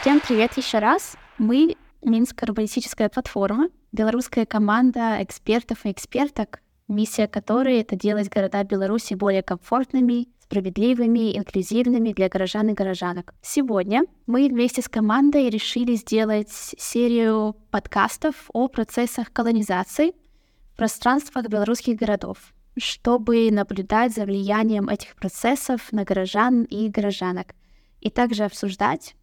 [0.00, 1.16] Всем привет еще раз.
[1.38, 9.14] Мы Минская урбанистическая платформа, белорусская команда экспертов и эксперток, миссия которой— это делать города Беларуси
[9.14, 13.34] более комфортными, справедливыми, инклюзивными для горожан и горожанок.
[13.42, 20.12] Сегодня мы вместе с командой решили сделать серию подкастов о процессах колонизации
[20.74, 27.56] в пространствах белорусских городов, чтобы наблюдать за влиянием этих процессов на горожан и горожанок,
[28.00, 29.16] и также обсуждать,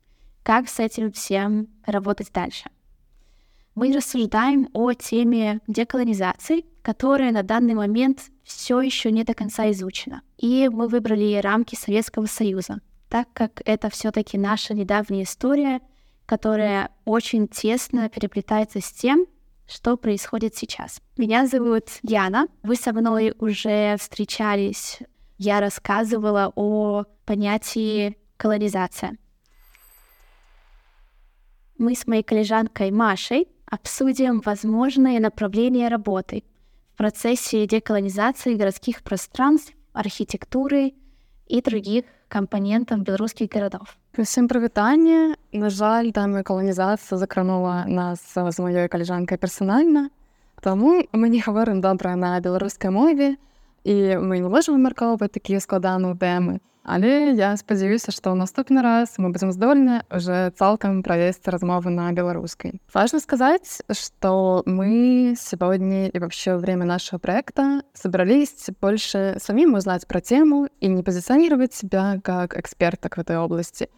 [0.45, 2.70] как с этим всем работать дальше.
[3.73, 10.21] Мы рассуждаем о теме деколонизации, которая на данный момент все еще не до конца изучена.
[10.38, 15.81] И мы выбрали рамки Советского Союза, так как это все-таки наша недавняя история,
[16.27, 19.26] которая очень тесно переплетается с тем,
[19.68, 21.02] что происходит сейчас.
[21.18, 22.49] Меня зовут Яна.
[22.62, 24.99] Вы со мной уже встречались.
[25.40, 29.18] Я рассказывала о понятии колонизация
[31.79, 36.45] мы с моей коллежанкой Машей обсудим возможные направления работы
[36.95, 40.93] в процессе деколонизации городских пространств, архитектуры
[41.46, 43.96] и других компонентов белорусских городов.
[44.19, 50.10] Всем прывітанне на жаль там каланізацыя закранула нас з маёй каліжанкай персанальна
[50.60, 53.37] Таму мы не гаворым добра на беларускай мове
[53.85, 59.18] і мы не можам вымяркоўваць такія складаныя тэмы Але я спадзяюся, што ў наступны раз
[59.18, 62.77] мы будзем здольны уже цалкам правесці размовы на беларускай.
[62.94, 70.22] Важно сказать, что мы сегодня и вообще время нашего проекта собрались больше самим узнать про
[70.22, 73.90] тему и не позиционировать себя как эксперток в этой области.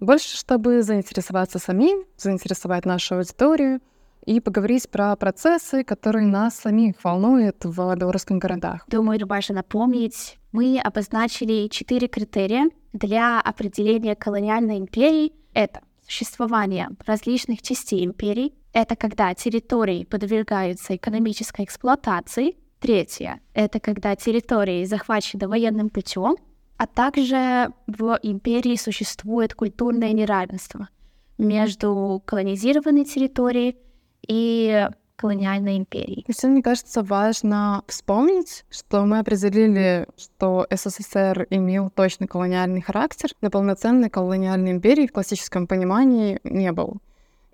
[0.00, 3.80] Больше, чтобы заинтересоваться самим, заинтересовать нашу аудиторию—
[4.26, 8.84] и поговорить про процессы, которые нас самих волнуют в белорусских городах.
[8.88, 15.32] Думаю, важно напомнить, мы обозначили четыре критерия для определения колониальной империи.
[15.52, 24.84] Это существование различных частей империи, это когда территории подвергаются экономической эксплуатации, третье— это когда территории
[24.84, 26.36] захвачены военным путем,
[26.76, 30.88] а также в империи существует культурное неравенство
[31.36, 33.76] между колонизированной территорией
[34.28, 36.24] и колониальной империи.
[36.26, 43.50] Еще мне кажется важно вспомнить, что мы определили, что СССР имел точно колониальный характер, но
[43.50, 46.98] полноценной колониальной империи в классическом понимании не был.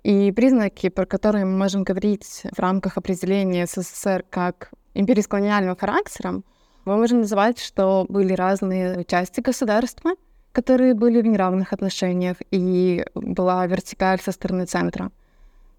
[0.03, 5.75] И признаки, про которые мы можем говорить в рамках определения СССР как империи с колониальным
[5.75, 6.43] характером,
[6.85, 10.11] мы можем называть, что были разные части государства,
[10.51, 15.11] которые были в неравных отношениях, и была вертикаль со стороны центра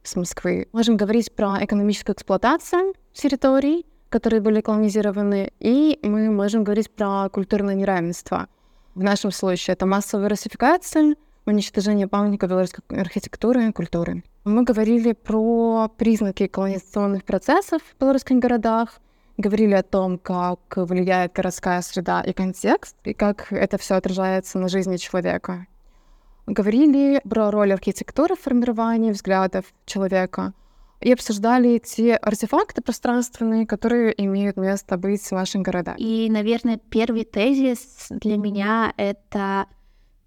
[0.02, 0.68] с Москвы.
[0.72, 7.74] Можем говорить про экономическую эксплуатацию территорий, которые были колонизированы, и мы можем говорить про культурное
[7.74, 8.48] неравенство.
[8.94, 14.22] В нашем случае это массовая расификация, уничтожение памятников белорусской архитектуры и культуры.
[14.44, 19.00] Мы говорили про признаки колонизационных процессов в белорусских городах,
[19.38, 24.68] говорили о том, как влияет городская среда и контекст, и как это все отражается на
[24.68, 25.66] жизни человека
[26.46, 30.52] говорили про роль архитектуры в формировании взглядов человека
[31.00, 35.96] и обсуждали те артефакты пространственные, которые имеют место быть в наших городах.
[35.98, 39.66] И, наверное, первый тезис для меня— это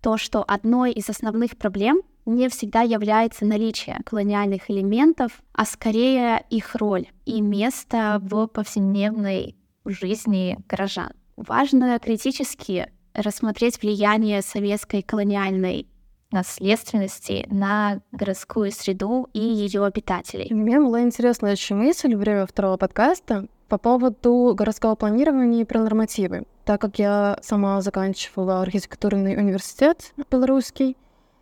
[0.02, 6.76] то, что одной из основных проблем не всегда является наличие колониальных элементов, а скорее их
[6.76, 9.56] роль и место в повседневной
[9.86, 11.12] жизни горожан.
[11.38, 15.88] Важно критически рассмотреть влияние советской колониальной
[16.36, 20.54] наследственности на городскую среду и ее обитателей.
[20.54, 25.80] Мне была интересная очень мысль во время второго подкаста по поводу городского планирования и про
[25.80, 26.44] нормативы.
[26.66, 30.98] Так как я сама заканчивала архитектурный университет белорусский,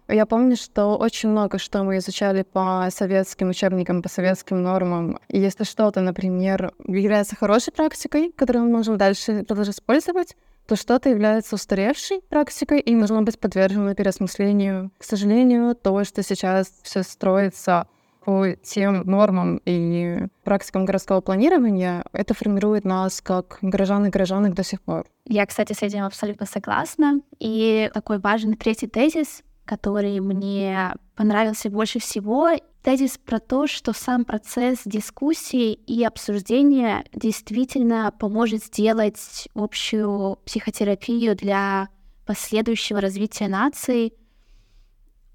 [0.09, 5.17] я помню, что очень много что мы изучали по советским учебникам, по советским нормам.
[5.29, 10.35] И если что-то, например, является хорошей практикой, которую мы можем дальше продолжить использовать,
[10.73, 14.89] то что-то является устаревшей практикой и должно быть подвержено переосмыслению.
[14.97, 17.87] К сожалению, то, что сейчас все строится
[18.25, 24.63] по тем нормам и практикам городского планирования, это формирует нас как горожан и горожанок до
[24.63, 25.05] сих пор.
[25.27, 27.21] Я, кстати, с этим абсолютно согласна.
[27.37, 32.49] И такой важный третий тезис, который мне понравился больше всего,
[32.83, 41.89] тезис про то, что сам процесс дискуссии и обсуждения действительно поможет сделать общую психотерапию для
[42.25, 44.13] последующего развития нации.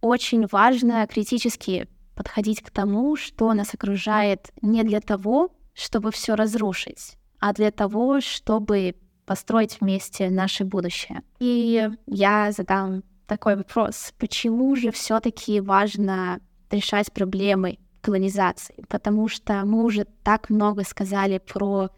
[0.01, 7.17] Очень важно критически подходить к тому, что нас окружает не для того, чтобы все разрушить,
[7.41, 8.95] а для того, чтобы
[9.25, 11.23] построить вместе наше будущее.
[11.39, 14.13] И я задам такой вопрос.
[14.19, 18.85] Почему же все таки важно решать проблемы колонизации?
[18.89, 21.91] Потому что мы уже так много сказали про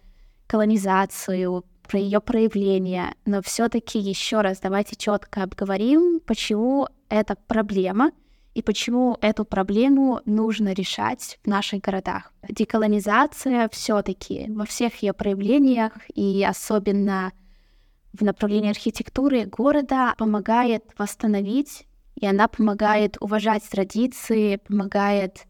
[0.46, 8.12] колонизацию, про ее проявление, но все-таки еще раз давайте четко обговорим, почему это проблема
[8.54, 12.32] и почему эту проблему нужно решать в наших городах.
[12.48, 17.32] Деколонизация все-таки во всех ее проявлениях и особенно
[18.12, 25.46] в направлении архитектуры города помогает восстановить, и она помогает уважать традиции, помогает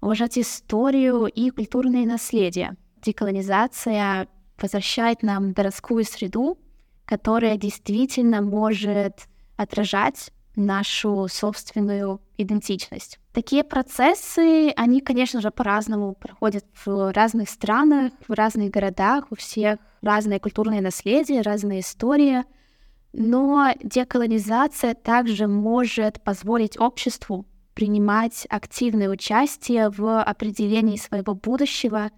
[0.00, 2.76] уважать историю и культурное наследие.
[3.02, 4.28] Деколонизация
[4.60, 6.58] возвращает нам городскую среду,
[7.04, 13.18] которая действительно может отражать нашу собственную идентичность.
[13.32, 19.78] Такие процессы, они, конечно же, по-разному проходят в разных странах, в разных городах, у всех
[20.02, 22.44] разное культурное наследие, разная история,
[23.12, 32.10] но деколонизация также может позволить обществу принимать активное участие в определении своего будущего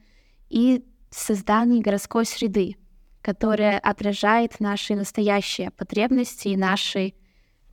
[0.49, 2.77] и создании городской среды,
[3.21, 7.13] которая отражает наши настоящие потребности и наши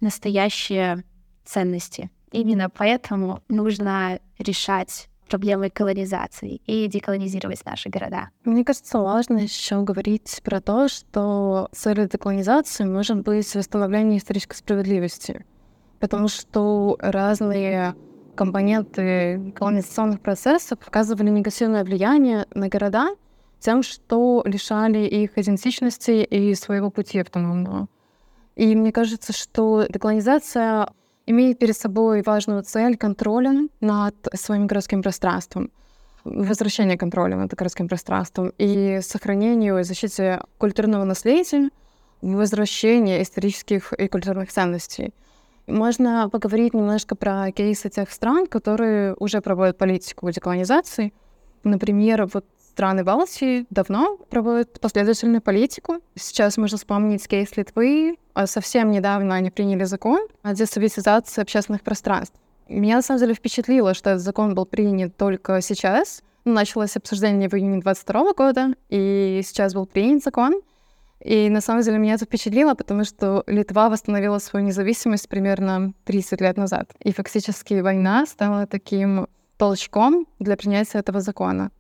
[0.02, 1.04] настоящие
[1.46, 2.12] ценности.
[2.32, 8.30] Именно поэтому нужно решать проблемы колонизации и деколонизировать наши города.
[8.44, 15.46] Мне кажется, важно еще говорить про то, что целью деколонизации может быть восстановление исторической справедливости,
[16.00, 17.96] потому что разные
[18.36, 23.10] компоненты колонизационных процессов оказывали негативное влияние на города
[23.60, 27.88] тем, что лишали их идентичности и своего пути автономного.
[28.56, 30.90] И мне кажется, что деколонизация
[31.28, 35.70] имеет перед собой важную цель контроля над своим городским пространством,
[36.24, 41.70] возвращение контроля над городским пространством и сохранению и защите культурного наследия,
[42.22, 45.14] возвращение исторических и культурных ценностей.
[45.68, 51.14] Можно поговорить немножко про кейсы тех стран, которые уже проводят политику деколонизации.
[51.64, 55.98] Например, вот страны Балтии давно проводят последовательную политику.
[56.16, 58.18] Сейчас можно вспомнить кейс Литвы.
[58.38, 62.40] А совсем недавно они приняли закон о десоветизации общественных пространств.
[62.70, 66.22] Меня на самом деле впечатлило, что этот закон был принят только сейчас.
[66.46, 70.62] Началось обсуждение в июне 22 года, и сейчас был принят закон.
[71.20, 76.40] И на самом деле меня это впечатлило, потому что Литва восстановила свою независимость примерно 30
[76.40, 76.92] лет назад.
[77.00, 79.26] И фактически война стала таким
[79.58, 81.72] толчком для принятия этого закона.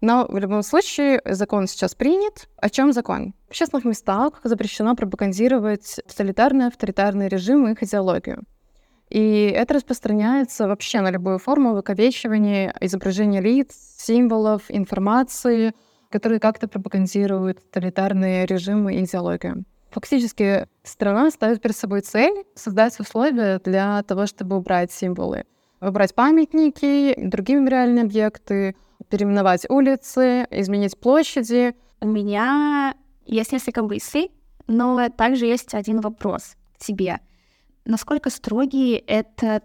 [0.00, 2.48] Но в любом случае закон сейчас принят.
[2.56, 3.34] О чем закон?
[3.46, 8.44] В общественных местах запрещено пропагандировать тоталитарные, авторитарные режимы и их идеологию.
[9.10, 15.74] И это распространяется вообще на любую форму выковечивания, изображения лиц, символов, информации,
[16.10, 19.64] которые как-то пропагандируют тоталитарные режимы и идеологию.
[19.90, 25.44] Фактически страна ставит перед собой цель создать условия для того, чтобы убрать символы,
[25.80, 28.76] убрать памятники, другие мемориальные объекты,
[29.10, 31.74] переименовать улицы, изменить площади.
[32.00, 32.94] У меня
[33.26, 34.30] есть несколько мыслей,
[34.66, 37.20] но также есть один вопрос к тебе.
[37.84, 39.64] Насколько строгий этот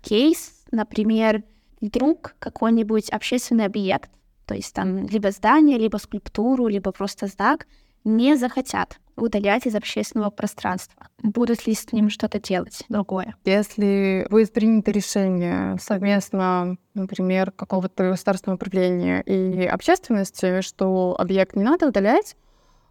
[0.00, 1.42] кейс, например,
[1.80, 4.10] вдруг какой-нибудь общественный объект,
[4.46, 7.66] то есть там либо здание, либо скульптуру, либо просто знак,
[8.04, 11.08] не захотят удалять из общественного пространства?
[11.22, 13.36] Будут ли с ним что-то делать другое?
[13.44, 21.88] Если будет принято решение совместно, например, какого-то государственного управления и общественности, что объект не надо
[21.88, 22.36] удалять,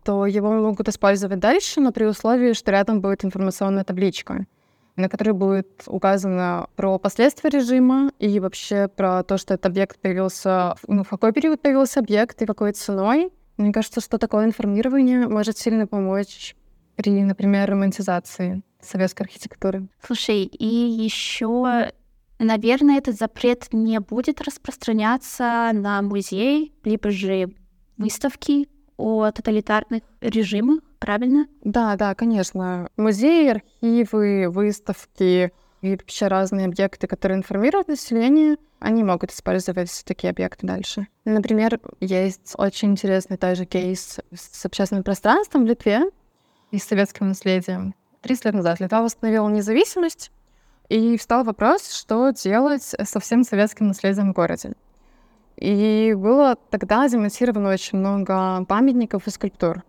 [0.03, 4.45] то его могут использовать дальше, но при условии, что рядом будет информационная табличка,
[4.95, 10.75] на которой будет указано про последствия режима и вообще про то, что этот объект появился,
[10.87, 13.31] ну, в какой период появился объект и какой ценой,
[13.63, 16.55] мне кажется, что такое информирование может сильно помочь
[16.95, 19.87] при, например, романтизации советской архитектуры.
[20.05, 21.91] Слушай, и еще,
[22.39, 27.53] наверное, этот запрет не будет распространяться на музей, либо же
[27.97, 28.67] выставки
[28.97, 31.47] о тоталитарных режимах, правильно?
[31.63, 32.89] Да, да, конечно.
[32.97, 35.51] Музеи, архивы, выставки
[35.83, 41.07] и вообще разные объекты, которые информируют население, они могут использовать такие объекты дальше.
[41.25, 46.03] Например, есть очень интересный тоже кейс с общественным пространством в Литве
[46.71, 47.95] и с советским наследием.
[48.21, 50.31] 30 лет назад Литва восстановила независимость,
[50.87, 54.73] и встал вопрос, что делать со всем советским наследием в городе.
[55.57, 59.83] И было тогда демонтировано очень много памятников и скульптур.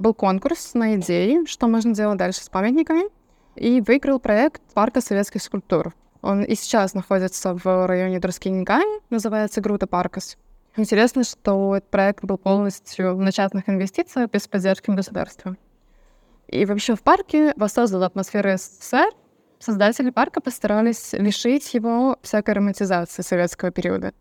[0.00, 3.04] Был конкурс на идеи, что можно делать дальше с памятниками—
[3.56, 5.94] и выиграл проект парка советских скульптур.
[6.22, 10.36] Он и сейчас находится в районе Дроскинигай, называется Грута Паркас.
[10.76, 15.56] Интересно, что этот проект был полностью на частных инвестициях без поддержки государства.
[16.48, 19.10] И вообще в парке воссоздала атмосферу СССР.
[19.58, 24.12] Создатели парка постарались лишить его всякой романтизации советского периода.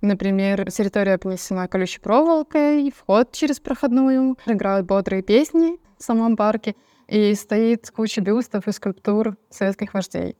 [0.00, 6.74] Например, территория обнесена колючей проволокой, вход через проходную, играют бодрые песни в самом парке,
[7.12, 10.34] и стоит куча бюстов и скульптур советских вождей.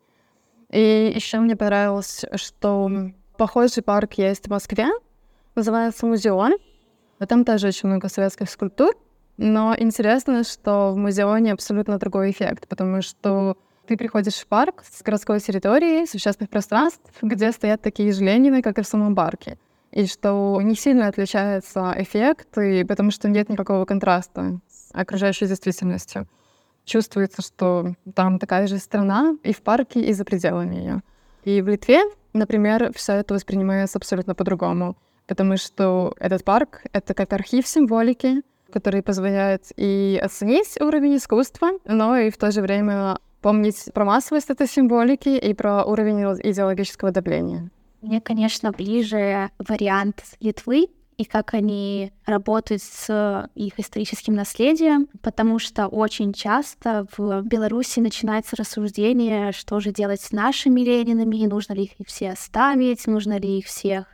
[0.71, 2.91] И еще мне понравилось, что
[3.37, 4.88] похожий парк есть в Москве,
[5.55, 6.52] называется Музеон.
[7.29, 8.95] Там тоже очень много советских скульптур,
[9.37, 15.02] но интересно, что в музеоне абсолютно другой эффект, потому что ты приходишь в парк с
[15.02, 19.59] городской территории, с общественных пространств, где стоят такие же Ленины, как и в самом парке.
[19.91, 26.26] И что не сильно отличается эффект, и потому что нет никакого контраста с окружающей действительностью.
[26.84, 31.02] Чувствуется, что там такая же страна и в парке, и за пределами ее.
[31.44, 34.96] И в Литве, например, все это воспринимается абсолютно по-другому,
[35.26, 42.16] потому что этот парк— это как архив символики, который позволяет и оценить уровень искусства, но
[42.16, 47.70] и в то же время помнить про массовость этой символики и про уровень идеологического давления.
[48.00, 50.88] Мне, конечно, ближе вариант Литвы
[51.23, 58.57] и как они работают с их историческим наследием, потому что очень часто в Беларуси начинается
[58.57, 63.67] рассуждение, что же делать с нашими Ленинами, нужно ли их все оставить, нужно ли их
[63.67, 64.07] всех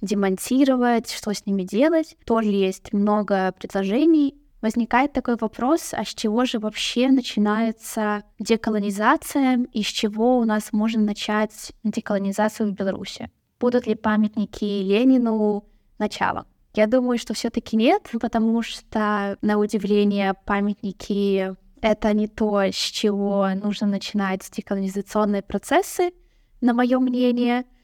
[0.00, 2.16] демонтировать, что с ними делать.
[2.24, 4.36] Тоже есть много предложений.
[4.60, 10.72] Возникает такой вопрос, а с чего же вообще начинается деколонизация и с чего у нас
[10.72, 13.30] можно начать деколонизацию в Беларуси?
[13.60, 15.64] Будут ли памятники Ленину
[15.98, 16.46] началом?
[16.74, 23.48] Я думаю, что все-таки нет, потому что, на удивление, памятники— это не то, с чего
[23.54, 26.12] нужно начинать деколонизационные процессы,
[26.60, 27.64] на мое мнение—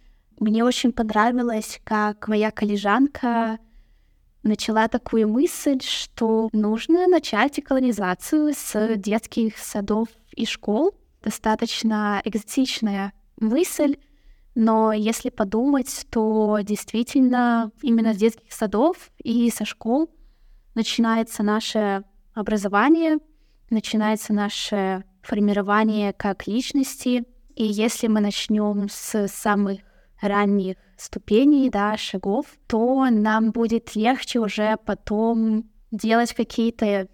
[0.40, 3.58] мне очень понравилось, как моя коллежанка
[4.42, 10.92] начала такую мысль, что нужно начать колонизацию с детских садов и школ.
[11.22, 13.96] Достаточно экзотичная мысль,
[14.54, 20.10] но если подумать, то действительно именно с детских садов и со школ
[20.74, 23.18] начинается наше образование,
[23.70, 27.24] начинается наше формирование как личности.
[27.56, 29.80] И если мы начнем с самых
[30.20, 37.08] ранних ступеней, да, шагов, то нам будет легче уже потом делать какие-то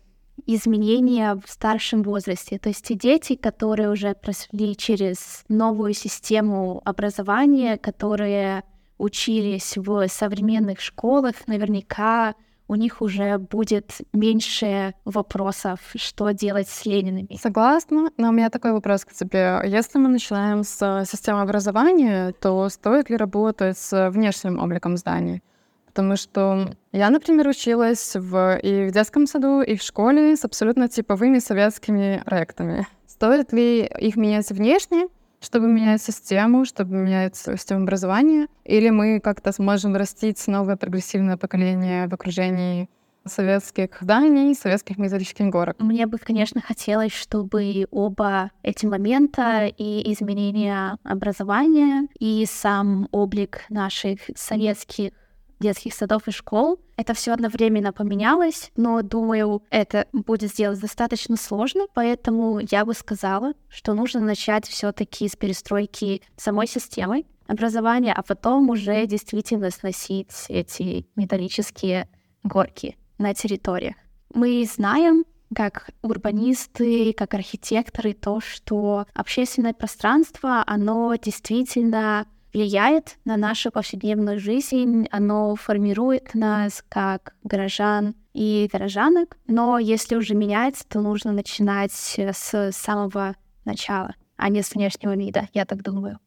[0.46, 2.58] изменения в старшем возрасте.
[2.58, 8.64] То есть те дети, которые уже прошли через новую систему образования, которые
[8.98, 12.34] учились в современных школах, наверняка
[12.68, 17.36] у них уже будет меньше вопросов, что делать с Ленинами.
[17.42, 19.60] Согласна, но у меня такой вопрос к тебе.
[19.64, 25.42] Если мы начинаем с системы образования, то стоит ли работать с внешним обликом зданий?
[25.90, 30.88] Потому что я, например, училась в, и в детском саду, и в школе с абсолютно
[30.88, 32.86] типовыми советскими проектами.
[33.08, 35.08] Стоит ли их менять внешне,
[35.40, 42.06] чтобы менять систему, чтобы менять систему образования, или мы как-то сможем растить новое прогрессивное поколение
[42.06, 42.88] в окружении
[43.26, 45.76] советских зданий, советских металлических горок.
[45.78, 54.20] Мне бы, конечно, хотелось, чтобы оба эти момента и изменение образования, и сам облик наших
[54.36, 55.12] советских
[55.60, 56.80] детских садов и школ.
[56.96, 63.52] Это все одновременно поменялось, но думаю, это будет сделать достаточно сложно, поэтому я бы сказала,
[63.68, 71.06] что нужно начать все-таки с перестройки самой системы образования, а потом уже действительно сносить эти
[71.16, 72.08] металлические
[72.42, 73.96] горки на территориях.
[74.32, 75.24] Мы знаем,
[75.54, 85.06] как урбанисты, как архитекторы, то, что общественное пространство, оно действительно влияет на нашу повседневную жизнь,
[85.10, 92.72] оно формирует нас как горожан и горожанок, но если уже меняется, то нужно начинать с
[92.72, 96.18] самого начала, а не с внешнего вида, я так думаю.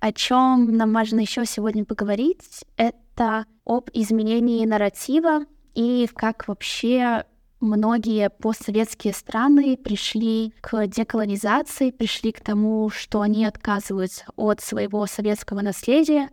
[0.00, 7.24] О чем нам важно еще сегодня поговорить, это об изменении нарратива и как вообще
[7.60, 15.60] многие постсоветские страны пришли к деколонизации, пришли к тому, что они отказываются от своего советского
[15.60, 16.30] наследия,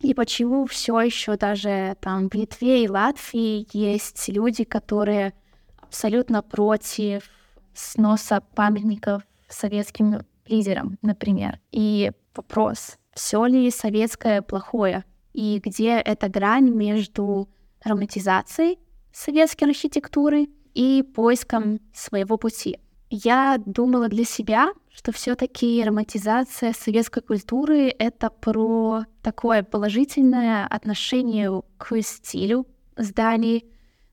[0.00, 5.32] и почему все еще даже там в Литве и Латвии есть люди, которые
[5.80, 7.30] абсолютно против
[7.72, 11.60] сноса памятников советским лидерам, например.
[11.72, 15.04] И вопрос, все ли советское плохое?
[15.32, 17.48] И где эта грань между
[17.82, 18.78] романтизацией
[19.12, 22.78] советской архитектуры и поиском своего пути.
[23.10, 32.00] Я думала для себя, что все-таки романтизация советской культуры— это про такое положительное отношение к
[32.02, 32.66] стилю
[32.96, 33.64] зданий,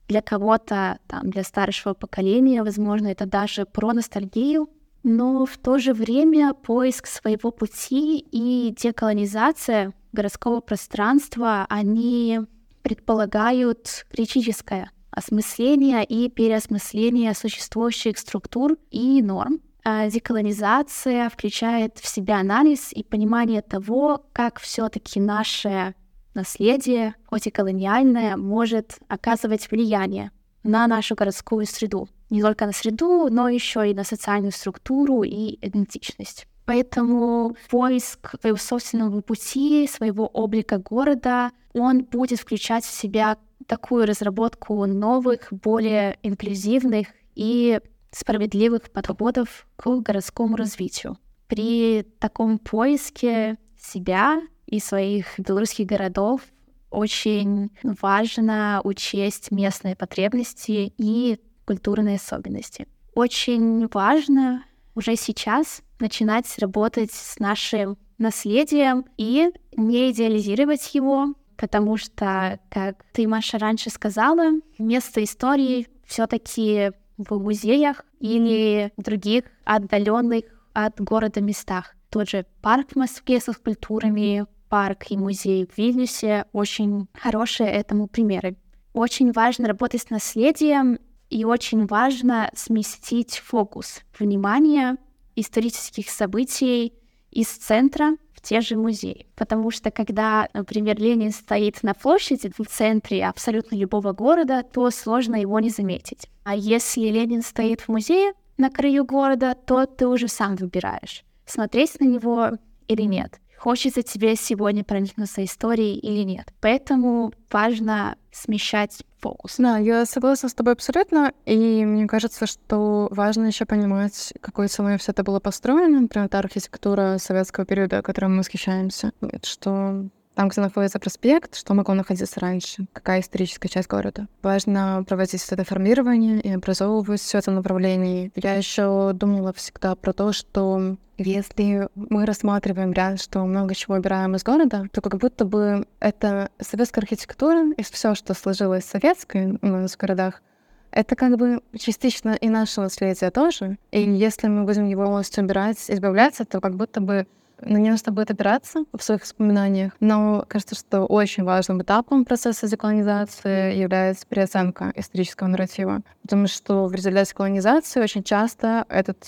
[0.08, 4.68] Для кого-то, там, для старшего поколения, возможно, это даже про ностальгию,
[5.04, 12.40] но в то же время поиск своего пути и деколонизация городского пространства, они
[12.82, 19.60] предполагают критическое осмысление и переосмысление существующих структур и норм.
[19.84, 25.94] А деколонизация включает в себя анализ и понимание того, как все-таки наше
[26.34, 30.30] наследие, хоть и колониальное, может оказывать влияние
[30.62, 32.08] на нашу городскую среду.
[32.30, 36.46] Не только на среду, но еще и на социальную структуру и идентичность.
[36.64, 43.36] Поэтому поиск своего собственного пути, своего облика города, он будет включать в себя
[43.72, 51.16] такую разработку новых, более инклюзивных и справедливых подходов к городскому развитию.
[51.46, 56.42] При таком поиске себя и своих белорусских городов
[56.90, 62.86] очень важно учесть местные потребности и культурные особенности.
[63.14, 71.32] Очень важно уже сейчас начинать работать с нашим наследием и не идеализировать его,
[71.62, 80.42] потому что, как ты, Маша, раньше сказала, место истории все-таки в музеях или других отдаленных
[80.72, 81.94] от города местах.
[82.10, 88.08] Тот же парк в Москве со скульптурами, парк и музей в Вильнюсе очень хорошие этому
[88.08, 88.56] примеры.
[88.92, 90.98] Очень важно работать с наследием
[91.30, 94.96] и очень важно сместить фокус внимания
[95.36, 96.92] исторических событий
[97.30, 99.26] из центра те же музеи.
[99.34, 105.36] Потому что когда, например, Ленин стоит на площади в центре абсолютно любого города, то сложно
[105.36, 106.28] его не заметить.
[106.44, 111.98] А если Ленин стоит в музее на краю города, то ты уже сам выбираешь, смотреть
[112.00, 112.50] на него
[112.88, 116.52] или нет хочется тебе сегодня проникнуться историей или нет.
[116.60, 119.54] Поэтому важно смещать фокус.
[119.58, 124.98] Да, я согласна с тобой абсолютно, и мне кажется, что важно еще понимать, какой ценой
[124.98, 129.12] все это было построено, например, та архитектура советского периода, которой мы восхищаемся,
[129.44, 134.26] что там, где находится проспект, что могло находиться раньше, какая историческая часть города.
[134.42, 138.32] Важно проводить это формирование и образовывать все это направлении.
[138.34, 144.34] Я еще думала всегда про то, что если мы рассматриваем реально, что много чего убираем
[144.34, 149.66] из города, то как будто бы это советская архитектура и все, что сложилось советской у
[149.66, 150.42] нас в городах,
[150.90, 153.78] это как бы частично и наше наследие тоже.
[153.90, 157.26] И если мы будем его полностью убирать, избавляться, то как будто бы
[157.64, 159.92] на нее нужно будет опираться в своих воспоминаниях.
[160.00, 166.00] Но кажется, что очень важным этапом процесса деколонизации является переоценка исторического нарратива.
[166.22, 169.24] Потому что в результате колонизации очень часто этот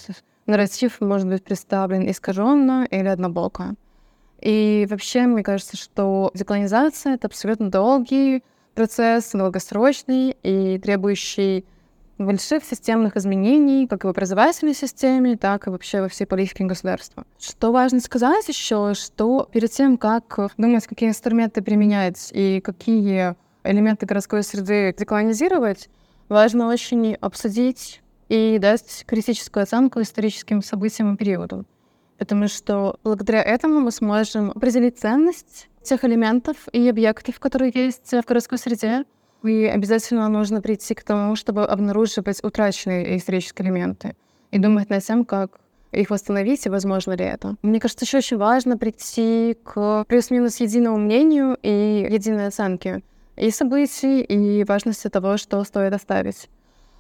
[0.47, 3.75] нарратив может быть представлен искаженно или однобоко.
[4.41, 8.43] И вообще, мне кажется, что деколонизация— это абсолютно долгий
[8.75, 11.65] процесс, долгосрочный и требующий
[12.19, 17.25] больших системных изменений, как в образовательной системе, так и вообще во всей политике государства.
[17.41, 24.07] Что важно сказать еще, что перед тем, как думать, какие инструменты применять и какие элементы
[24.07, 25.89] городской среды деколонизировать,
[26.29, 31.65] важно очень обсудить и дать критическую оценку историческим событиям и периоду.
[32.19, 38.25] Потому что благодаря этому мы сможем определить ценность тех элементов и объектов, которые есть в
[38.25, 39.05] городской среде,
[39.43, 44.17] и обязательно нужно прийти к тому, чтобы обнаруживать утраченные исторические элементы
[44.51, 45.61] и думать над тем, как
[45.93, 47.57] их восстановить и возможно ли это.
[47.63, 53.03] Мне кажется, еще очень важно прийти к плюс-минус единому мнению и единой оценке
[53.37, 56.49] и событий, и важности того, что стоит оставить.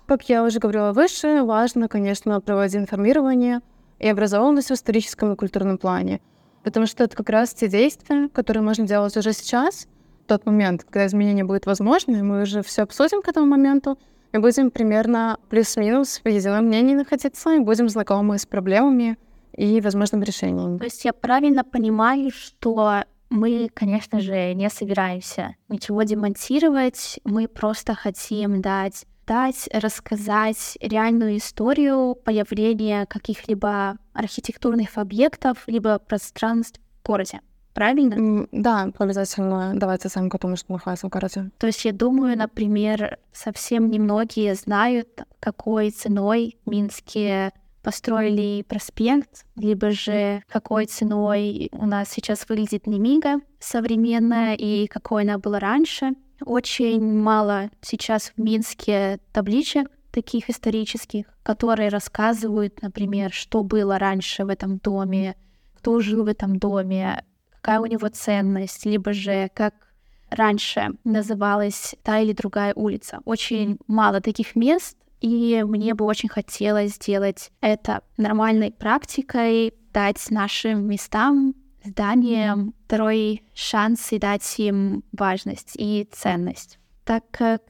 [0.07, 3.61] Как я уже говорила выше, важно, конечно, проводить информирование
[3.99, 6.21] и образованность в историческом и культурном плане,
[6.62, 9.87] потому что это как раз те действия, которые можно делать уже сейчас—
[10.27, 13.99] тот момент, когда изменение будет возможно, мы уже все обсудим к этому моменту,
[14.33, 19.17] и будем примерно плюс-минус в едином мнении находиться, и будем знакомы с проблемами
[19.57, 20.79] и возможным решением.
[20.79, 27.95] То есть я правильно понимаю, что мы, конечно же, не собираемся ничего демонтировать, мы просто
[27.95, 37.40] хотим дать дать, рассказать реальную историю появления каких-либо архитектурных объектов, либо пространств в городе.
[37.74, 38.46] Правильно?
[38.52, 41.50] Да, обязательно давать оценку тому, что находится в городе.
[41.58, 45.08] То есть я думаю, например, совсем немногие знают,
[45.40, 54.54] какой ценой Минске построили проспект, либо же какой ценой у нас сейчас выглядит Немига современная
[54.54, 56.12] и какой она была раньше.
[56.44, 64.49] Очень мало сейчас в Минске табличек таких исторических, которые рассказывают, например, что было раньше в
[64.49, 65.37] этом доме,
[65.77, 69.75] кто жил в этом доме, какая у него ценность, либо же как
[70.31, 73.20] раньше называлась та или другая улица.
[73.25, 80.87] Очень мало таких мест, и мне бы очень хотелось сделать это нормальной практикой, дать нашим
[80.87, 86.79] местам, зданиям второй шанс и дать им важность и ценность.
[87.05, 87.62] Так как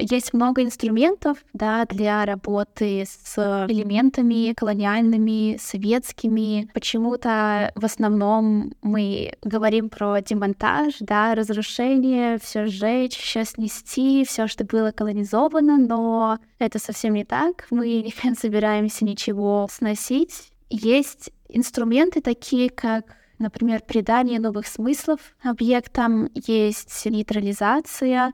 [0.00, 6.70] есть много инструментов да, для работы с элементами колониальными, советскими.
[6.72, 14.64] Почему-то в основном мы говорим про демонтаж, да, разрушение, все сжечь, все снести, все, что
[14.64, 17.66] было колонизовано, но это совсем не так.
[17.70, 20.50] Мы не собираемся ничего сносить.
[20.70, 28.32] Есть инструменты такие, как например, придание новых смыслов объектам, есть нейтрализация,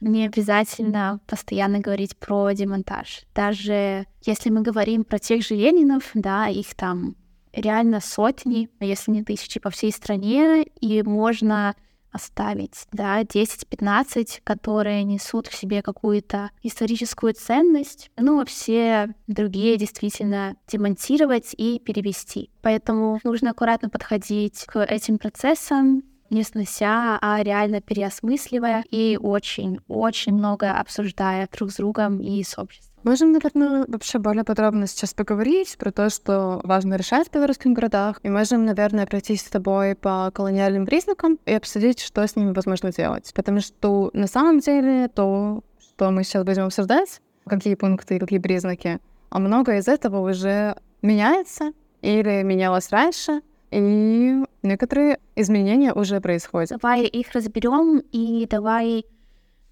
[0.00, 3.24] не обязательно постоянно говорить про демонтаж.
[3.34, 7.16] Даже если мы говорим про тех же Ленинов, да, их там
[7.52, 11.74] реально сотни, если не тысячи по всей стране, и можно
[12.14, 20.56] оставить, да, 10-15, которые несут в себе какую-то историческую ценность, ну, а все другие действительно
[20.68, 22.50] демонтировать и перевести.
[22.62, 30.72] Поэтому нужно аккуратно подходить к этим процессам, не снося, а реально переосмысливая и очень-очень много
[30.72, 32.93] обсуждая друг с другом и с обществом.
[33.04, 38.18] Можем, наверное, вообще более подробно сейчас поговорить про то, что важно решать в белорусских городах,
[38.22, 42.90] и можем, наверное, пройтись с тобой по колониальным признакам и обсудить, что с ними возможно
[42.92, 43.30] делать.
[43.34, 48.38] Потому что на самом деле то, что мы сейчас будем обсуждать, какие пункты и какие
[48.38, 56.78] признаки, а много из этого уже меняется или менялось раньше, и некоторые изменения уже происходят.
[56.80, 59.04] Давай их разберем и давай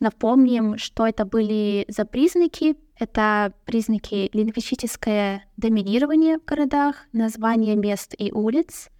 [0.00, 2.76] напомним, что это были за признаки.
[3.02, 8.90] Это признаки лингвистическое доминирование в городах, название мест и улиц,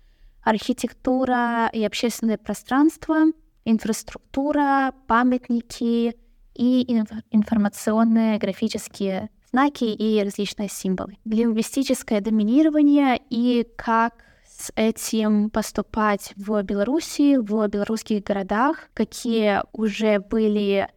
[0.43, 3.27] архитектура и общественное пространство,
[3.65, 6.17] инфраструктура, памятники
[6.53, 11.17] и информационные графические знаки и различные символы.
[11.25, 20.89] Лингвистическое доминирование и как с этим поступать в Беларуси, в белорусских городах, какие уже были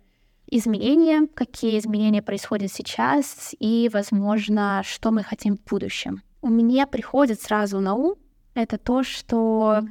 [0.48, 6.22] изменения, какие изменения происходят сейчас и, возможно, что мы хотим в будущем.
[6.42, 8.16] У меня приходит сразу на ум
[8.56, 9.82] это то, что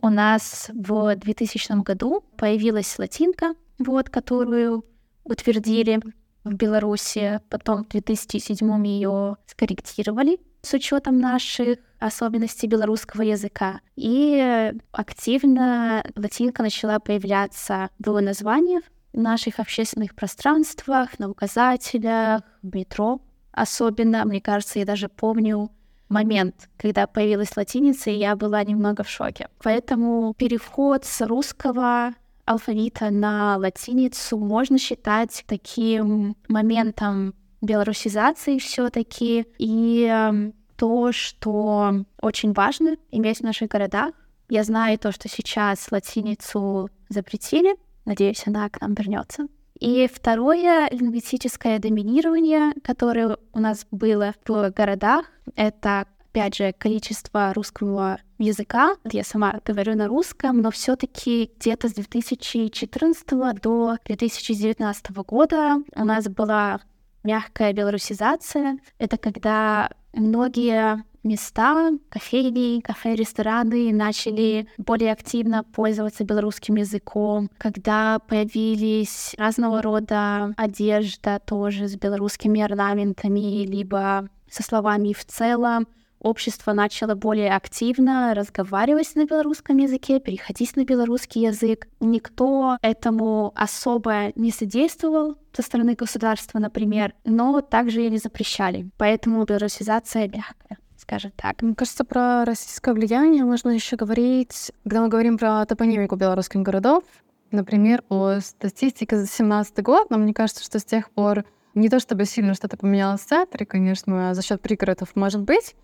[0.00, 4.84] у нас в 2000 году появилась латинка, вот, которую
[5.24, 6.00] утвердили
[6.44, 13.80] в Беларуси, потом в 2007 ее скорректировали с учетом наших особенностей белорусского языка.
[13.96, 18.82] И активно латинка начала появляться в названиях
[19.20, 23.20] наших общественных пространствах, на указателях, в метро.
[23.52, 25.70] Особенно, мне кажется, я даже помню
[26.08, 29.48] момент, когда появилась латиница, и я была немного в шоке.
[29.62, 39.46] Поэтому переход с русского алфавита на латиницу можно считать таким моментом белорусизации все-таки.
[39.58, 44.12] И э, то, что очень важно иметь в наших городах.
[44.48, 47.74] Я знаю то, что сейчас латиницу запретили.
[48.06, 49.48] Надеюсь, она к нам вернется.
[49.78, 58.18] И второе лингвистическое доминирование, которое у нас было в городах, это опять же, количество русского
[58.38, 58.96] языка.
[59.10, 63.26] Я сама говорю на русском, но все-таки где-то с 2014
[63.62, 66.80] до 2019 года у нас была
[67.24, 68.78] мягкая белорусизация.
[68.98, 79.82] Это когда многие места, кофейни, кафе-рестораны начали более активно пользоваться белорусским языком, когда появились разного
[79.82, 85.86] рода одежда тоже с белорусскими орнаментами, либо со словами в целом,
[86.20, 91.88] общество начало более активно разговаривать на белорусском языке, переходить на белорусский язык.
[92.00, 98.90] Никто этому особо не содействовал со стороны государства, например, но также и не запрещали.
[98.98, 101.62] Поэтому белорусизация мягкая скажем так.
[101.62, 107.04] Мне кажется, про российское влияние можно еще говорить, когда мы говорим про топонимику белорусских городов.
[107.52, 112.00] Например, по статистике за 2017 год, но мне кажется, что с тех пор не то
[112.00, 115.76] чтобы сильно что-то поменялось в центре, конечно, за счет пригородов может быть,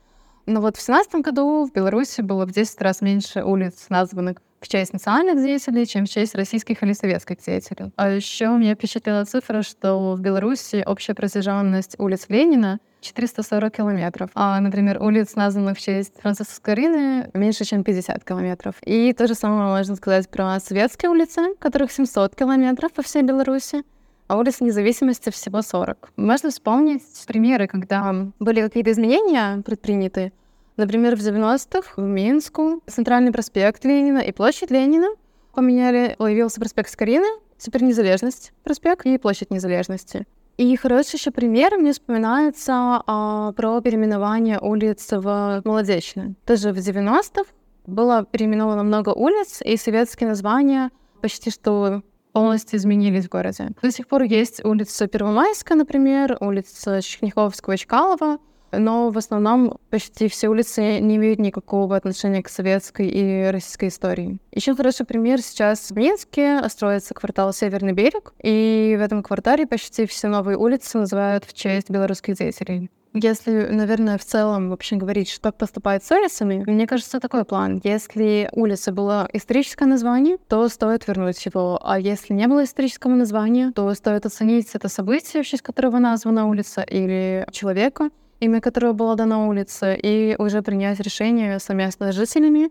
[0.46, 4.66] но вот в 2017 году в Беларуси было в 10 раз меньше улиц, названных в
[4.66, 7.92] честь национальных деятелей, чем в честь российских или советских деятелей.
[7.94, 14.30] А еще меня впечатлила цифра, что в Беларуси общая протяженность улиц Ленина 440 километров.
[14.34, 18.76] А, например, улиц, названных в честь Франциска Скорины, меньше, чем 50 километров.
[18.82, 23.82] И то же самое можно сказать про советские улицы, которых 700 километров по всей Беларуси
[24.28, 26.12] а улиц независимости всего 40.
[26.16, 30.32] Можно вспомнить примеры, когда были какие-то изменения предприняты.
[30.78, 35.08] Например, в 90-х в Минску Центральный проспект Ленина и площадь Ленина
[35.54, 36.14] поменяли.
[36.16, 37.26] Появился проспект Скорины,
[37.58, 40.26] теперь Незалежность проспект и площадь Незалежности.
[40.56, 46.34] И хороший еще пример мне вспоминается а, про переименование улиц в Молодечной.
[46.46, 47.44] Тоже в 90-х
[47.86, 53.70] было переименовано много улиц, и советские названия почти что полностью изменились в городе.
[53.80, 58.38] До сих пор есть улица Первомайская, например, улица Чехняковского, Чкалова,
[58.72, 64.38] но в основном почти все улицы не имеют никакого отношения к советской и российской истории.
[64.52, 70.06] Еще хороший пример сейчас в Минске строится квартал Северный берег, и в этом квартале почти
[70.06, 72.90] все новые улицы называют в честь белорусских деятелей.
[73.14, 77.80] Если, наверное, в целом вообще говорить, что поступает с улицами, мне кажется, такой план.
[77.84, 81.78] Если улица была историческое название, то стоит вернуть его.
[81.82, 86.48] А если не было исторического названия, то стоит оценить это событие, в честь которого названа
[86.48, 88.08] улица, или человека,
[88.42, 92.70] имя которого было дано улице, и уже принять решение совместно с жителями,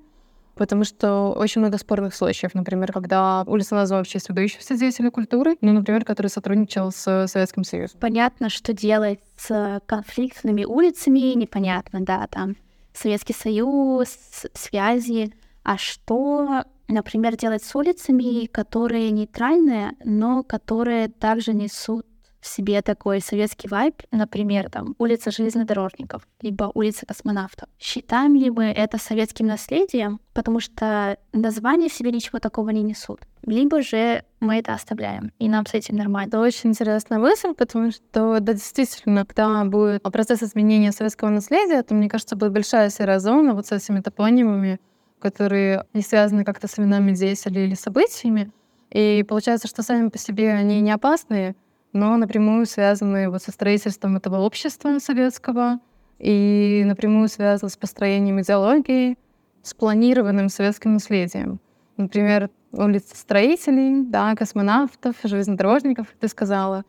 [0.55, 2.53] потому что очень много спорных случаев.
[2.53, 7.63] Например, когда улица названа в честь выдающихся деятелей культуры, ну, например, который сотрудничал с Советским
[7.63, 7.99] Союзом.
[8.01, 12.57] Понятно, что делать с конфликтными улицами, непонятно, да, там
[12.93, 14.09] Советский Союз,
[14.53, 22.05] связи, а что, например, делать с улицами, которые нейтральные, но которые также несут
[22.41, 27.69] в себе такой советский вайб, например, там, улица железнодорожников, либо улица космонавтов.
[27.79, 33.21] Считаем ли мы это советским наследием, потому что названия в себе ничего такого не несут?
[33.45, 36.27] Либо же мы это оставляем, и нам с этим нормально.
[36.27, 41.93] Это очень интересная мысль, потому что, да, действительно, когда будет процесс изменения советского наследия, то,
[41.93, 44.79] мне кажется, будет большая серая зона вот с этими топонимами,
[45.19, 48.51] которые не связаны как-то с именами деятелей или событиями.
[48.89, 51.55] И получается, что сами по себе они не опасные,
[51.93, 55.79] но напрямую связаны вот со строительством этого общества советского
[56.19, 59.17] и напрямую связаны с построением идеологии,
[59.63, 61.59] с планированным советским наследием.
[61.97, 66.83] Например, улица строителей, да, космонавтов, железнодорожников, ты сказала.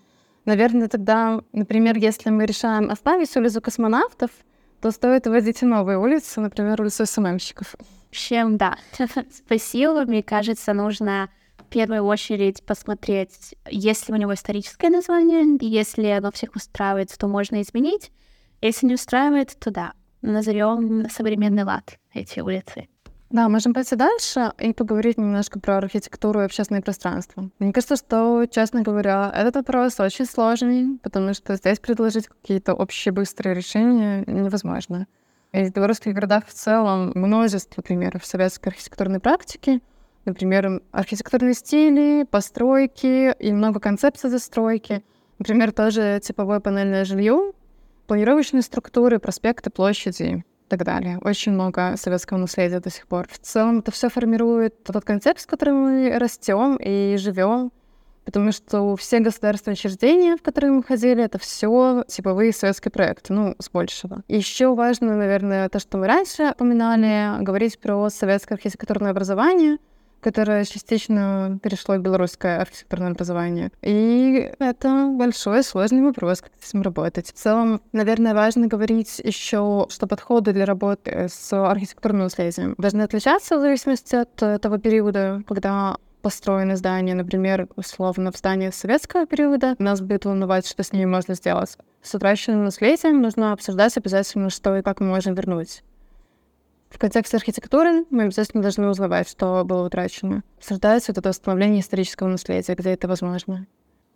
[0.44, 4.30] Наверное, тогда, например, если мы решаем оставить улицу космонавтов,
[4.80, 7.76] то стоит вводить новые улицы, например, улицу СММщиков.
[7.78, 8.76] В общем, да.
[9.30, 10.04] Спасибо.
[10.04, 11.30] Мне кажется, нужно
[11.72, 17.62] первую очередь посмотреть, есть ли у него историческое название, если оно всех устраивает, то можно
[17.62, 18.12] изменить.
[18.60, 22.88] Если не устраивает, то да, назовем современный лад эти улицы.
[23.30, 27.48] Да, можем пойти дальше и поговорить немножко про архитектуру и общественное пространство.
[27.58, 33.10] Мне кажется, что, честно говоря, этот вопрос очень сложный, потому что здесь предложить какие-то общие
[33.10, 35.06] быстрые решения невозможно.
[35.52, 39.80] И в белорусских городах в целом множество примеров советской архитектурной практики,
[40.24, 45.02] Например, архитектурные стили, постройки и много концепций застройки.
[45.38, 47.52] Например, тоже типовое панельное жилье,
[48.06, 51.18] планировочные структуры, проспекты, площади и так далее.
[51.22, 53.26] Очень много советского наследия до сих пор.
[53.28, 57.72] В целом это все формирует тот концепт, с которым мы растем и живем,
[58.24, 63.56] потому что все государственные учреждения, в которые мы ходили, это все типовые советские проекты, ну,
[63.58, 64.22] с большего.
[64.28, 69.78] Еще важно, наверное, то, что мы раньше упоминали, говорить про советское архитектурное образование—
[70.22, 73.70] которое частично перешло в белорусское архитектурное образование.
[73.82, 77.28] И это большой, сложный вопрос, как с этим работать.
[77.28, 83.58] В целом, наверное, важно говорить еще, что подходы для работы с архитектурным наследием должны отличаться
[83.58, 90.00] в зависимости от того периода, когда построены здания, например, условно в здании советского периода, нас
[90.00, 91.76] будет волновать, что с ними можно сделать.
[92.00, 95.82] С утраченным наследием нужно обсуждать обязательно, что и как мы можем вернуть.
[96.92, 100.44] В контексте архитектуры мы обязательно должны узнавать, что было утрачено.
[100.58, 103.66] Обсуждается вот это восстановление исторического наследия, где это возможно.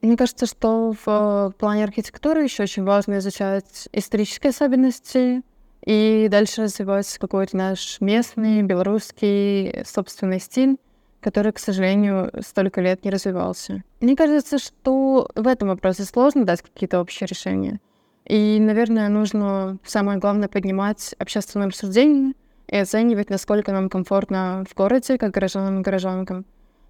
[0.03, 5.43] Мне кажется, что в плане архитектуры еще очень важно изучать исторические особенности
[5.87, 10.77] и дальше развивать какой-то наш местный, белорусский собственный стиль,
[11.21, 13.85] который, к сожалению, столько лет не развивался.
[14.01, 17.81] Мне кажется, что в этом вопросе сложно дать какие-то общие решения.
[18.27, 22.35] И, наверное, нужно самое главное поднимать общественное обсуждение—
[22.69, 26.45] и оценивать, насколько нам комфортно в городе, как горожанам и горожанкам.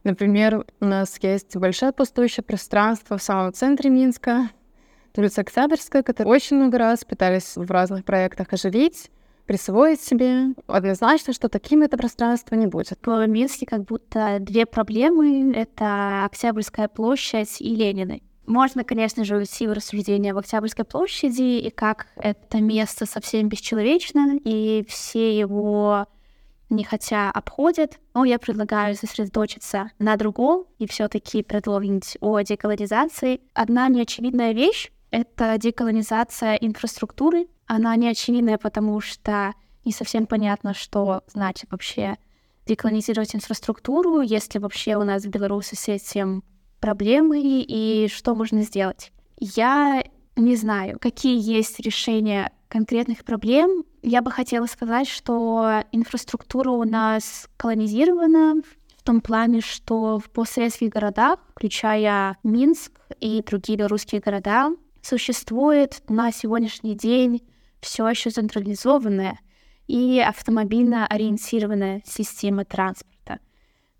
[0.04, 4.50] Например, у нас есть большое пустующее пространство в самом центре Минска,
[5.16, 9.10] улица Октябрьская, которую очень много раз пытались в разных проектах оживить,
[9.46, 10.54] присвоить себе.
[10.66, 12.98] Однозначно, что таким это пространство не будет.
[13.04, 18.20] В Минске как будто две проблемы— это Октябрьская площадь и Ленина.
[18.46, 24.38] Можно, конечно же, уйти в рассуждение в Октябрьской площади и как это место совсем бесчеловечно,
[24.44, 26.06] и все его
[26.68, 33.40] не хотя обходят, но я предлагаю сосредоточиться на другом и все-таки предложить о деколонизации.
[33.54, 37.46] Одна неочевидная вещь— это деколонизация инфраструктуры.
[37.66, 39.54] Она неочевидная, потому что
[39.84, 42.16] не совсем понятно, что значит вообще
[42.66, 46.42] деколонизировать инфраструктуру, если вообще у нас в Беларуси с этим
[46.80, 49.12] проблемы и что можно сделать.
[49.38, 50.04] Я
[50.36, 53.84] не знаю, какие есть решения конкретных проблем.
[54.02, 58.62] Я бы хотела сказать, что инфраструктура у нас колонизирована
[58.96, 66.32] в том плане, что в постсоветских городах, включая Минск и другие белорусские города, существует на
[66.32, 67.42] сегодняшний день
[67.80, 69.38] все еще централизованная
[69.86, 73.15] и автомобильно ориентированная система транспорта,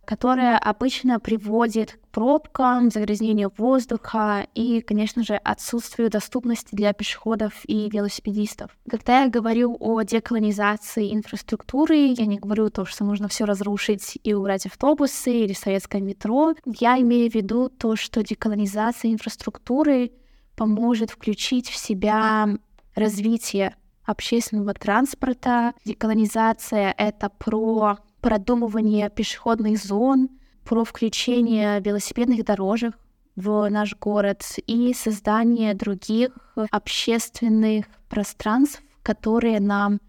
[0.07, 7.91] которая обычно приводит к пробкам, загрязнению воздуха и, конечно же, отсутствию доступности для пешеходов и
[7.91, 8.71] велосипедистов.
[8.89, 14.33] Когда я говорю о деколонизации инфраструктуры, я не говорю то, что нужно все разрушить и
[14.33, 16.55] убрать автобусы или советское метро.
[16.65, 20.13] Я имею в виду то, что деколонизация инфраструктуры
[20.55, 22.49] поможет включить в себя
[22.95, 25.75] развитие общественного транспорта.
[25.85, 30.31] Деколонизация— это про продумывание пешеходных зон,
[30.65, 32.99] про включение велосипедных дорожек
[33.37, 36.31] в наш город и создание других
[36.73, 40.01] общественных пространств, которые нам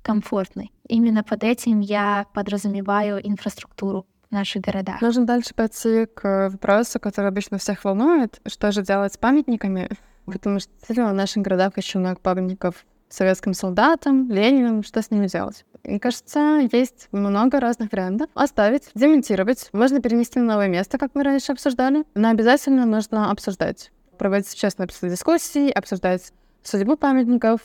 [0.00, 0.70] комфортны.
[0.88, 5.02] Именно под этим я подразумеваю инфраструктуру в наших городах.
[5.02, 8.40] Нужно дальше пойти к вопросу, который обычно всех волнует.
[8.46, 9.90] Что же делать с памятниками?
[10.24, 15.66] Потому что в наших городах еще много памятников советским солдатам, Ленинам, что с ними делать.
[15.86, 18.28] Мне кажется, есть много разных вариантов.
[18.34, 23.92] Оставить, демонтировать, можно перенести на новое место, как мы раньше обсуждали, но обязательно нужно обсуждать.
[24.18, 26.32] Проводить честные дискуссии, обсуждать
[26.64, 27.60] судьбу памятников,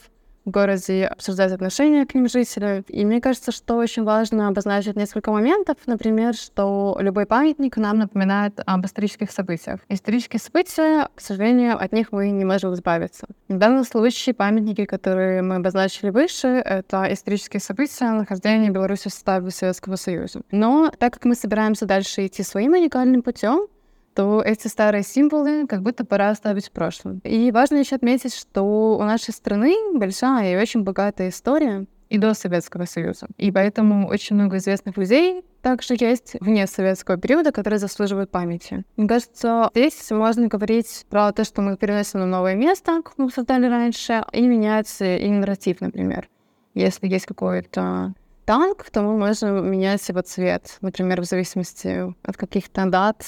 [0.50, 2.84] городе обсуждать отношения к ним жителей.
[2.88, 5.76] И мне кажется, что очень важно обозначить несколько моментов.
[5.86, 9.80] Например, что любой памятник нам напоминает об исторических событиях.
[9.88, 13.26] Исторические события, к сожалению, от них мы не можем избавиться.
[13.48, 19.50] В данном случае памятники, которые мы обозначили выше, это исторические события нахождения Беларуси в составе
[19.50, 20.40] Советского Союза.
[20.50, 23.66] Но так как мы собираемся дальше идти своим уникальным путем,
[24.14, 27.20] то эти старые символы как будто пора оставить в прошлом.
[27.24, 32.34] И важно еще отметить, что у нашей страны большая и очень богатая история и до
[32.34, 33.26] Советского Союза.
[33.38, 38.84] И поэтому очень много известных людей также есть вне советского периода, которые заслуживают памяти.
[38.96, 43.26] Мне кажется, здесь можно говорить про то, что мы переносим на новое место, как мы
[43.26, 46.28] обсуждали раньше, и меняется и нарратив, например.
[46.74, 52.86] Если есть какой-то танк, то мы можем менять его цвет, например, в зависимости от каких-то
[52.86, 53.24] дат,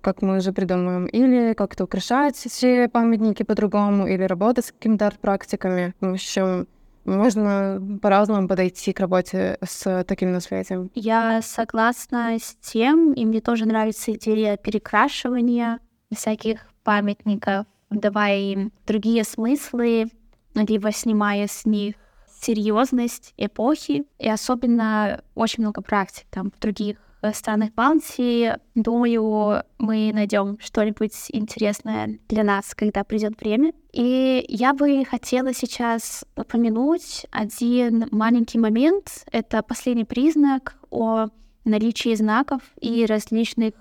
[0.00, 5.94] как мы уже придумаем, или как-то украшать эти памятники по-другому, или работать с какими-то арт-практиками.
[6.00, 6.66] В общем,
[7.04, 10.90] можно по-разному подойти к работе с таким наследием.
[10.94, 15.80] Я согласна с тем, и мне тоже нравится идея перекрашивания
[16.14, 20.10] всяких памятников, давая им другие смыслы,
[20.54, 21.94] либо снимая с них
[22.40, 28.54] серьезность эпохи, и особенно очень много практик там в других э, странах Балтии.
[28.74, 33.72] Думаю, мы найдем что-нибудь интересное для нас, когда придет время.
[33.92, 39.24] И я бы хотела сейчас упомянуть один маленький момент.
[39.32, 41.28] Это последний признак о
[41.64, 43.74] наличии знаков и различных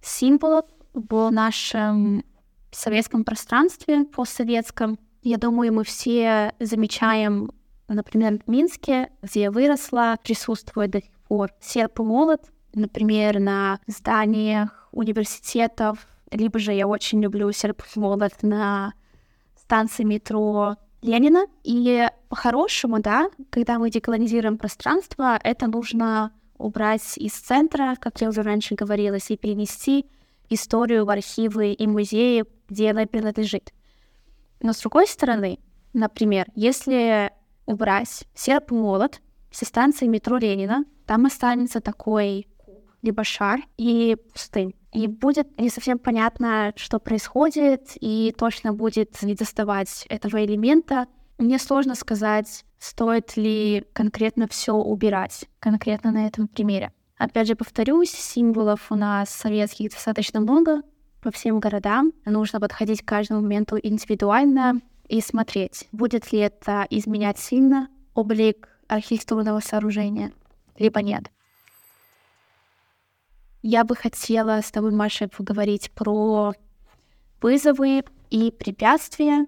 [0.00, 2.24] символов в нашем
[2.70, 4.98] советском пространстве, постсоветском.
[5.22, 7.50] Я думаю, мы все замечаем
[7.88, 12.42] Например, в Минске, где я выросла, присутствует до сих пор серп и молот,
[12.74, 18.92] например, на зданиях университетов, либо же я очень люблю серп и молот на
[19.56, 21.46] станции метро Ленина.
[21.64, 28.42] И по-хорошему, да, когда мы деколонизируем пространство, это нужно убрать из центра, как я уже
[28.42, 30.06] раньше говорила, и перенести
[30.50, 33.72] историю в архивы и музеи, где она принадлежит.
[34.60, 35.58] Но с другой стороны,
[35.92, 37.30] например, если
[37.68, 40.84] убрать серп молот со станции метро Ленина.
[41.06, 42.48] Там останется такой
[43.02, 44.74] либо шар и пустынь.
[44.92, 51.06] И будет не совсем понятно, что происходит, и точно будет не доставать этого элемента.
[51.36, 56.92] Мне сложно сказать, стоит ли конкретно все убирать, конкретно на этом примере.
[57.18, 60.82] Опять же, повторюсь, символов у нас советских достаточно много
[61.20, 62.12] по всем городам.
[62.24, 69.60] Нужно подходить к каждому моменту индивидуально, и смотреть, будет ли это изменять сильно облик архитектурного
[69.60, 70.32] сооружения,
[70.78, 71.30] либо нет.
[73.62, 76.54] Я бы хотела с тобой, Маша, поговорить про
[77.40, 79.46] вызовы и препятствия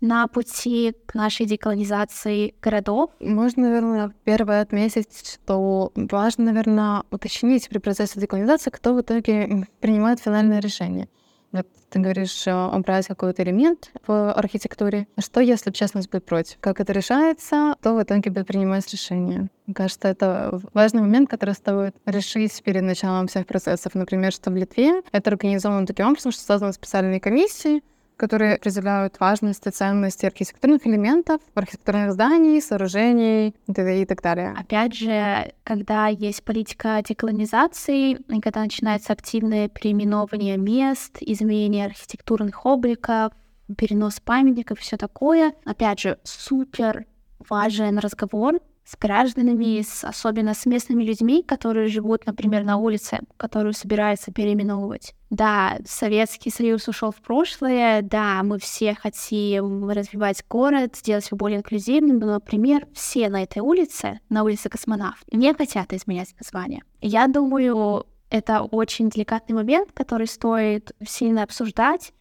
[0.00, 3.10] на пути к нашей деколонизации городов.
[3.18, 10.20] Можно, наверное, первое отметить, что важно, наверное, уточнить при процессе деколонизации, кто в итоге принимает
[10.20, 11.08] финальное решение.
[11.56, 15.06] Вот ты говоришь, убрать какой-то элемент в архитектуре.
[15.18, 16.58] Что, если общественность будет против?
[16.60, 19.48] Как это решается, то в итоге будет принимать решение.
[19.66, 23.94] Мне кажется, это важный момент, который стоит решить перед началом всех процессов.
[23.94, 27.82] Например, что в Литве это организовано таким образом, что созданы специальные комиссии,
[28.16, 34.54] которые определяют важность и ценность архитектурных элементов, архитектурных зданий, сооружений и так далее.
[34.58, 43.32] Опять же, когда есть политика деколонизации, и когда начинается активное переименование мест, изменение архитектурных обликов,
[43.76, 47.04] перенос памятников, все такое, опять же, супер
[47.38, 53.72] важен разговор с гражданами, с, особенно с местными людьми, которые живут, например, на улице, которую
[53.72, 55.14] собираются переименовывать.
[55.28, 61.58] Да, Советский Союз ушел в прошлое, да, мы все хотим развивать город, сделать его более
[61.58, 66.82] инклюзивным, но, например, все на этой улице, на улице Космонавт, не хотят изменять название.
[67.00, 72.12] Я думаю, это очень деликатный момент, который стоит сильно обсуждать,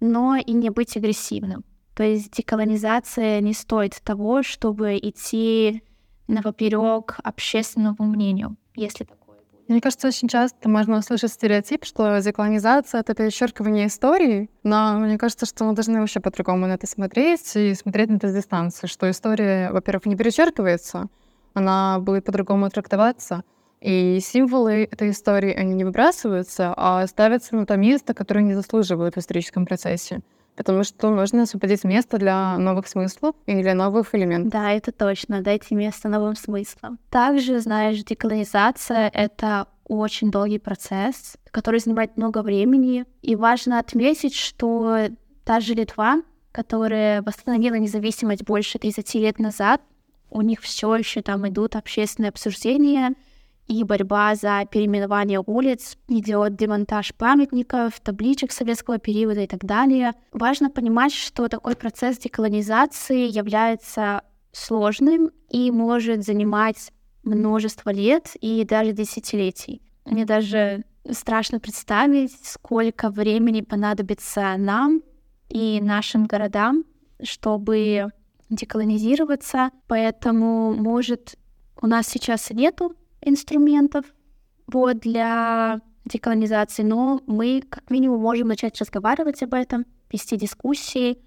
[0.00, 1.64] но и не быть агрессивным.
[1.94, 5.82] То есть деколонизация не стоит того, чтобы идти
[6.30, 9.68] на поперек общественному мнению, если такое будет.
[9.68, 15.46] Мне кажется, очень часто можно услышать стереотип, что деколонизация— это перечеркивание истории, но мне кажется,
[15.46, 19.10] что мы должны вообще по-другому на это смотреть и смотреть на это с дистанции, что
[19.10, 21.08] история, во-первых, не перечеркивается,
[21.54, 23.42] она будет по-другому трактоваться,
[23.80, 29.16] и символы этой истории, они не выбрасываются, а ставятся на то место, которое не заслуживают
[29.16, 30.20] в историческом процессе
[30.56, 34.52] потому что нужно освободить место для новых смыслов и для новых элементов.
[34.52, 36.98] Да, это точно, дайте место новым смыслам.
[37.10, 43.06] Также, знаешь, деколонизация— это очень долгий процесс, который занимает много времени.
[43.22, 45.08] И важно отметить, что
[45.44, 46.22] та же Литва,
[46.52, 49.80] которая восстановила независимость больше 30 лет назад,
[50.30, 53.14] у них все еще там идут общественные обсуждения,
[53.70, 60.12] и борьба за переименование улиц, идет демонтаж памятников, табличек советского периода и так далее.
[60.32, 66.90] Важно понимать, что такой процесс деколонизации является сложным и может занимать
[67.22, 69.80] множество лет и даже десятилетий.
[70.04, 75.00] Мне даже страшно представить, сколько времени понадобится нам
[75.48, 76.82] и нашим городам,
[77.22, 78.08] чтобы
[78.48, 79.70] деколонизироваться.
[79.86, 81.36] Поэтому, может,
[81.80, 84.04] у нас сейчас нету инструментов
[84.66, 91.18] вот, для деколонизации, но мы как минимум можем начать разговаривать об этом, вести дискуссии,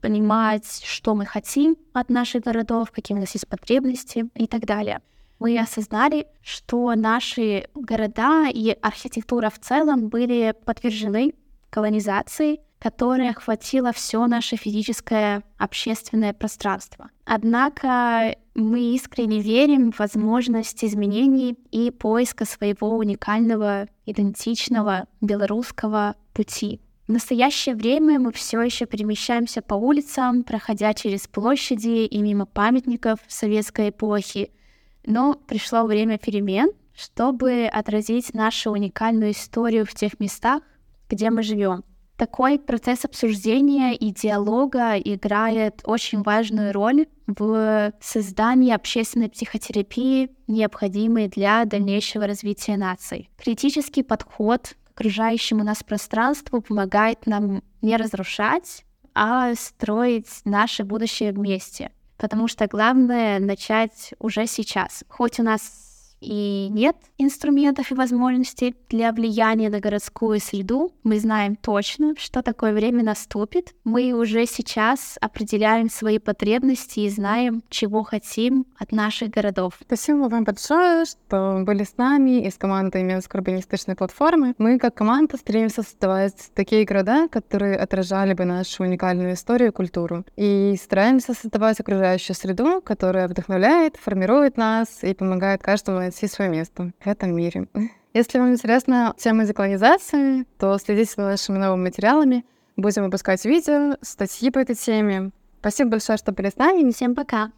[0.00, 5.00] понимать, что мы хотим от наших городов, какие у нас есть потребности и так далее.
[5.38, 11.34] Мы осознали, что наши города и архитектура в целом были подвержены
[11.70, 17.10] колонизации, которая охватила все наше физическое общественное пространство.
[17.24, 26.80] Однако мы искренне верим в возможность изменений и поиска своего уникального, идентичного белорусского пути.
[27.06, 33.20] В настоящее время мы все еще перемещаемся по улицам, проходя через площади и мимо памятников
[33.28, 34.50] советской эпохи.
[35.04, 40.62] Но пришло время перемен, чтобы отразить нашу уникальную историю в тех местах,
[41.10, 41.84] где мы живем.
[42.16, 51.64] Такой процесс обсуждения и диалога играет очень важную роль в создании общественной психотерапии, необходимой для
[51.66, 53.28] дальнейшего развития наций.
[53.36, 61.90] Критический подход к окружающему нас пространству помогает нам не разрушать, а строить наше будущее вместе.
[62.16, 65.04] Потому что главное начать уже сейчас.
[65.08, 65.85] Хоть у нас
[66.20, 72.72] и нет инструментов и возможностей для влияния на городскую среду, мы знаем точно, что такое
[72.72, 73.74] время наступит.
[73.84, 79.74] Мы уже сейчас определяем свои потребности и знаем, чего хотим от наших городов.
[79.80, 83.42] Спасибо вам большое, что были с нами и с командой Минской
[83.96, 84.54] платформы.
[84.58, 90.24] Мы как команда стремимся создавать такие города, которые отражали бы нашу уникальную историю и культуру.
[90.36, 96.92] И стараемся создавать окружающую среду, которая вдохновляет, формирует нас и помогает каждому найти свое место
[97.00, 97.68] в этом мире.
[98.14, 102.44] Если вам интересна тема деколонизации, то следите за нашими новыми материалами.
[102.76, 105.30] Будем выпускать видео, статьи по этой теме.
[105.60, 106.90] Спасибо большое, что были с нами.
[106.92, 107.50] Всем пока.